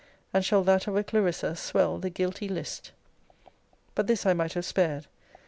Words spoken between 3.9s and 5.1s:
But this I might have spared.